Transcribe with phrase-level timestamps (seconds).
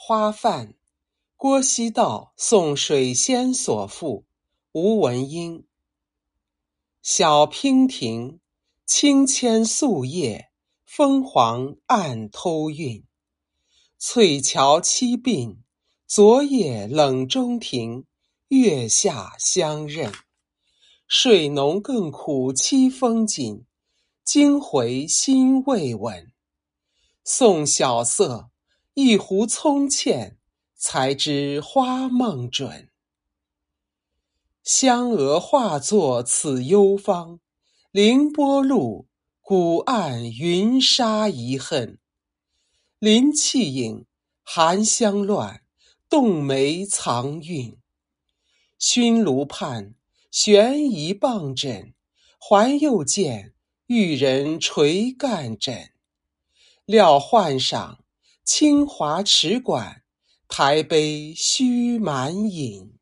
[0.00, 0.74] 花饭，
[1.36, 4.24] 郭熙道送水仙所赋，
[4.70, 5.66] 吴文英。
[7.02, 8.38] 小娉婷，
[8.86, 10.50] 轻纤素叶，
[10.86, 13.04] 风黄暗偷韵。
[13.98, 15.56] 翠桥七鬓，
[16.06, 18.06] 昨夜冷中庭，
[18.48, 20.12] 月下相认。
[21.08, 23.66] 睡浓更苦凄风紧，
[24.24, 26.32] 惊回心未稳。
[27.24, 28.50] 送晓色，
[29.00, 30.36] 一壶葱茜，
[30.74, 32.90] 才知花梦准。
[34.64, 37.38] 香娥化作此幽芳，
[37.92, 39.06] 凌波路，
[39.40, 42.00] 古岸云沙遗恨。
[42.98, 44.04] 林气影，
[44.42, 45.62] 寒香乱，
[46.08, 47.78] 动梅藏韵。
[48.80, 49.94] 熏炉畔，
[50.32, 51.94] 悬疑傍枕，
[52.36, 53.54] 还又见
[53.86, 55.92] 玉人垂干枕。
[56.84, 57.97] 料换赏，
[58.50, 60.00] 清华池馆，
[60.48, 62.97] 台杯须满饮。